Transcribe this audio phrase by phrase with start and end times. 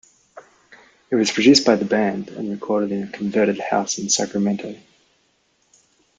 [1.11, 4.75] It was produced by the band and recorded in a converted house in Sacramento.